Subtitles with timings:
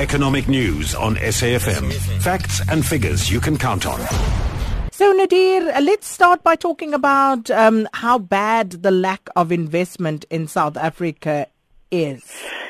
[0.00, 1.92] Economic news on SAFM.
[2.22, 4.00] Facts and figures you can count on.
[4.92, 10.24] So, Nadir, uh, let's start by talking about um, how bad the lack of investment
[10.30, 11.48] in South Africa
[11.90, 12.24] is.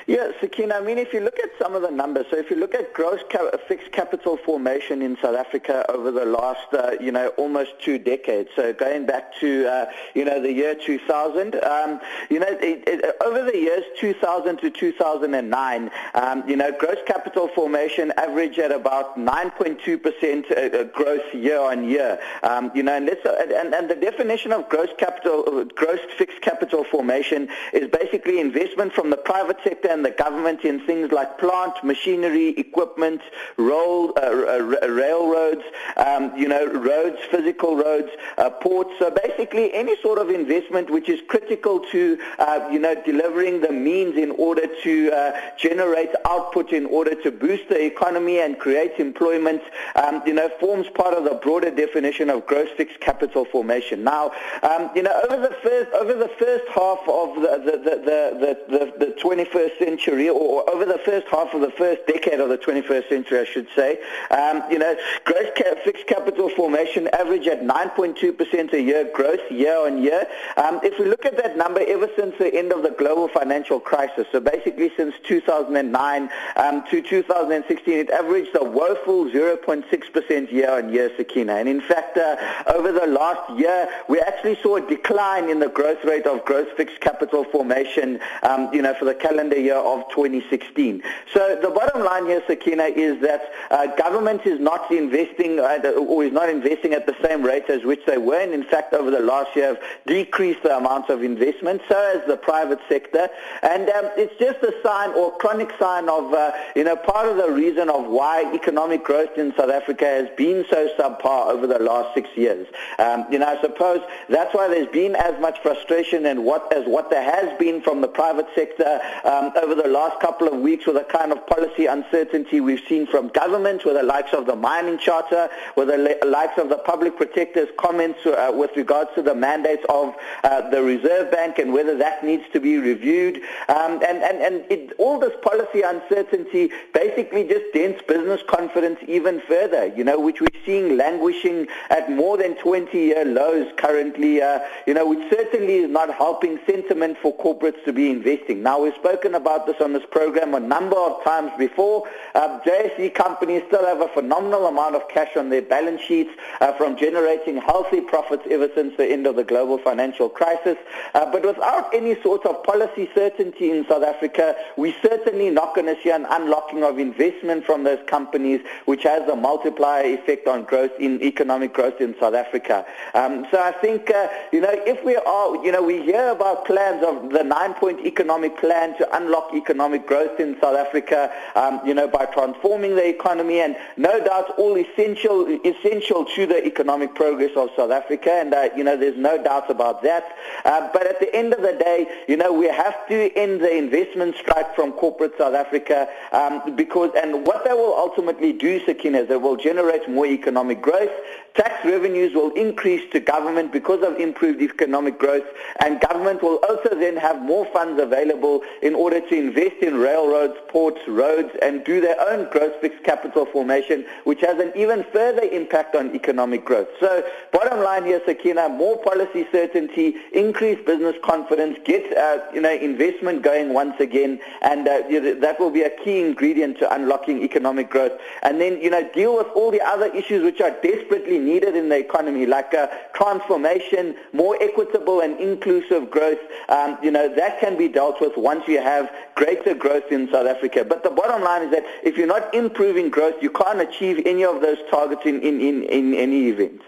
[0.07, 2.57] Yeah, Sakina, I mean, if you look at some of the numbers, so if you
[2.57, 7.13] look at gross cap- fixed capital formation in South Africa over the last, uh, you
[7.13, 12.01] know, almost two decades, so going back to, uh, you know, the year 2000, um,
[12.31, 17.49] you know, it, it, over the years 2000 to 2009, um, you know, gross capital
[17.49, 22.19] formation averaged at about 9.2% uh, uh, growth year on year.
[22.43, 26.85] Um, you know, and, uh, and, and the definition of gross capital, gross fixed capital
[26.85, 31.75] formation is basically investment from the private sector and the government in things like plant,
[31.83, 33.21] machinery, equipment,
[33.57, 35.63] roll, uh, uh railroads,
[35.97, 38.91] um, you know, roads, physical roads, uh, ports.
[38.99, 43.73] So basically any sort of investment which is critical to, uh, you know, delivering the
[43.73, 48.99] means in order to uh, generate output in order to boost the economy and create
[48.99, 49.63] employment,
[49.97, 54.05] um, you know, forms part of the broader definition of gross fixed capital formation.
[54.05, 58.01] Now, um, you know, over the first over the first half of the the the
[58.41, 62.49] the, the, the 21st century, or over the first half of the first decade of
[62.49, 63.99] the 21st century, I should say,
[64.31, 69.77] um, you know, gross ca- fixed capital formation average at 9.2% a year growth year
[69.77, 70.27] on year.
[70.57, 73.81] Um, if we look at that number ever since the end of the global financial
[73.81, 80.93] crisis, so basically since 2009 um, to 2016, it averaged a woeful 0.6% year on
[80.93, 81.55] year, Sakina.
[81.55, 82.37] And in fact, uh,
[82.75, 86.69] over the last year, we actually saw a decline in the growth rate of gross
[86.77, 91.03] fixed capital formation, um, you know, for the calendar year of 2016.
[91.33, 96.25] So the bottom line here, Sakina, is that uh, government is not investing uh, or
[96.25, 99.11] is not investing at the same rate as which they were, and in fact, over
[99.11, 101.83] the last year have decreased the amount of investment.
[101.89, 103.29] So has the private sector,
[103.63, 107.37] and um, it's just a sign or chronic sign of, uh, you know, part of
[107.37, 111.79] the reason of why economic growth in South Africa has been so subpar over the
[111.79, 112.67] last six years.
[112.99, 116.87] Um, you know, I suppose that's why there's been as much frustration and what as
[116.87, 120.87] what there has been from the private sector um, over the last couple of weeks
[120.87, 124.57] with the kind of policy uncertainty we've seen from government, with the likes of the
[124.57, 129.35] mining charter, with the likes of the public protector's comments uh, with regards to the
[129.35, 133.37] mandates of uh, the Reserve Bank and whether that needs to be reviewed.
[133.69, 139.41] Um, and and, and it, all this policy uncertainty basically just dents business confidence even
[139.43, 144.95] further, you know, which we're seeing languishing at more than 20-year lows currently, uh, you
[144.95, 148.63] know, which certainly is not helping sentiment for corporates to be investing.
[148.63, 152.09] Now, we've spoken about this on this program a number of times before.
[152.35, 156.31] Uh, JSE companies still have a phenomenal amount of cash on their balance sheets
[156.61, 160.77] uh, from generating healthy profits ever since the end of the global financial crisis.
[161.15, 165.87] Uh, but without any sort of policy certainty in South Africa, we're certainly not going
[165.87, 170.65] to see an unlocking of investment from those companies, which has a multiplier effect on
[170.65, 172.85] growth in economic growth in South Africa.
[173.15, 176.65] Um, so I think, uh, you know, if we are, you know, we hear about
[176.67, 181.95] plans of the nine-point economic plan to unlock economic growth in South Africa, um, you
[181.95, 187.51] know, by transforming the economy, and no doubt all essential essential to the economic progress
[187.57, 190.37] of South Africa, and uh, you know, there's no doubt about that.
[190.65, 193.77] Uh, but at the end of the day, you know, we have to end the
[193.77, 199.19] investment strike from corporate South Africa um, because, and what they will ultimately do, Sakina,
[199.19, 201.11] is they will generate more economic growth.
[201.55, 205.45] Tax revenues will increase to government because of improved economic growth,
[205.85, 210.59] and government will also then have more funds available in order to invest in railroads,
[210.69, 215.43] ports, roads, and do their own gross fixed capital formation, which has an even further
[215.43, 216.89] impact on economic growth.
[216.99, 222.73] So bottom line here, Sakina, more policy certainty, increased business confidence, get uh, you know
[222.73, 225.03] investment going once again, and uh,
[225.41, 228.13] that will be a key ingredient to unlocking economic growth.
[228.43, 231.89] And then you know deal with all the other issues which are desperately needed in
[231.89, 236.41] the economy, like uh, transformation, more equitable and inclusive growth.
[236.69, 240.47] Um, you know that can be dealt with once you have greater growth in South
[240.47, 240.85] Africa.
[240.85, 244.45] But the bottom line is that if you're not improving growth, you can't achieve any
[244.45, 246.81] of those targets in, in, in, in any event.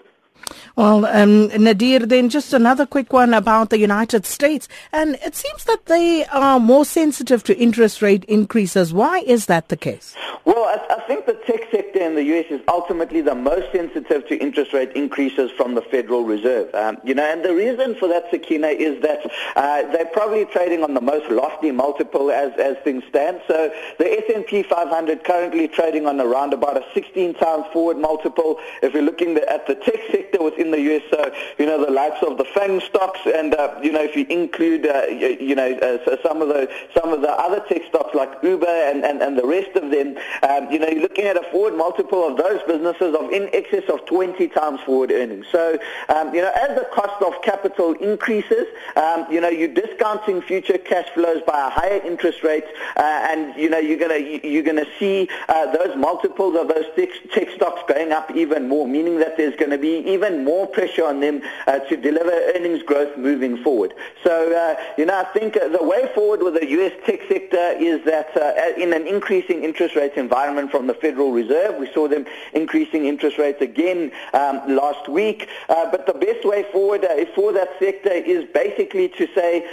[0.77, 4.69] Well, um, Nadir, then just another quick one about the United States.
[4.93, 8.93] And it seems that they are more sensitive to interest rate increases.
[8.93, 10.15] Why is that the case?
[10.45, 12.47] Well, I, I think the tech sector in the U.S.
[12.51, 16.75] is ultimately the most sensitive to interest rate increases from the Federal Reserve.
[16.75, 20.83] Um, you know, and the reason for that, Sakina, is that uh, they're probably trading
[20.83, 23.43] on the most lofty multiple as, as things stand.
[23.47, 28.59] So the S&P 500 currently trading on around about a 16 times forward multiple.
[28.83, 31.03] If we're looking at the tech sector, within the US.
[31.11, 34.27] So, you know, the likes of the FANG stocks and, uh, you know, if you
[34.29, 38.31] include, uh, you, know, uh, some of the some of the other tech stocks like
[38.43, 40.17] Uber and, and, and the rest of them,
[40.49, 43.85] um, you know, you're looking at a forward multiple of those businesses of in excess
[43.89, 45.47] of 20 times forward earnings.
[45.51, 45.79] So,
[46.09, 48.67] um, you know, as the cost of capital increases,
[48.97, 52.65] um, you know, you're discounting future cash flows by a higher interest rate,
[52.97, 57.09] uh, and you know, you're gonna you're gonna see uh, those multiples of those tech,
[57.33, 61.05] tech stocks going up even more, meaning that there's going to be even more pressure
[61.05, 63.95] on them uh, to deliver earnings growth moving forward.
[64.25, 66.93] So, uh, you know, I think uh, the way forward with the U.S.
[67.05, 71.77] tech sector is that uh, in an increasing interest rate environment from the Federal Reserve,
[71.79, 75.49] we saw them increasing interest rates again um, last week.
[75.69, 79.67] Uh, but the best way forward uh, for that sector is basically to say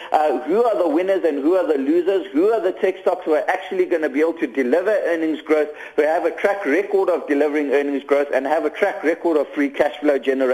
[0.46, 3.34] who are the winners and who are the losers, who are the tech stocks who
[3.34, 7.10] are actually going to be able to deliver earnings growth, who have a track record
[7.10, 10.49] of delivering earnings growth and have a track record of free cash flow generation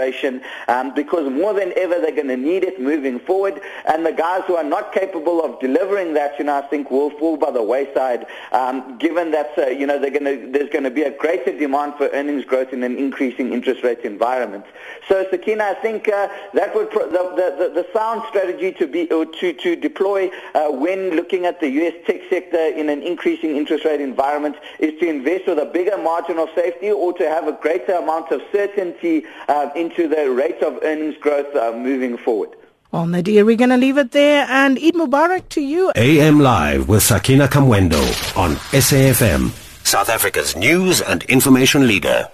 [0.68, 3.60] um, because more than ever they're going to need it moving forward.
[3.88, 7.10] And the guys who are not capable of delivering that, you know, I think will
[7.10, 11.02] fall by the wayside um, given that, uh, you know, to, there's going to be
[11.02, 14.64] a greater demand for earnings growth in an increasing interest rate environment.
[15.08, 19.06] So, Sakina, I think uh, that would pro- the, the, the, sound strategy to be
[19.06, 21.94] to, to deploy uh, when looking at the U.S.
[22.06, 26.38] tech sector in an increasing interest rate environment is to invest with a bigger margin
[26.38, 30.78] of safety or to have a greater amount of certainty uh, into the rate of
[30.82, 32.50] earnings growth uh, moving forward.
[32.90, 35.92] Well, Nadir, we're going to leave it there and Eid Mubarak to you.
[35.94, 38.00] AM Live with Sakina Kamwendo
[38.36, 39.50] on SAFM,
[39.86, 42.28] South Africa's news and information leader.